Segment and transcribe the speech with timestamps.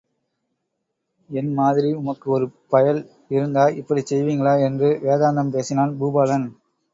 [1.29, 3.01] என் மாதிரி உமக்கு ஒரு பயல்
[3.29, 4.55] இருந்தா இப்புடிச் செய்வீங்களா?
[4.61, 6.49] என்று வேதாந்தம் பேசினான் பூபாலன்.